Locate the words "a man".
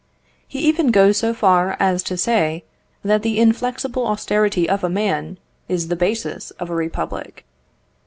4.83-5.37